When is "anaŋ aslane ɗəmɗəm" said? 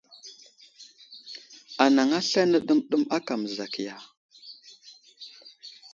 1.83-3.03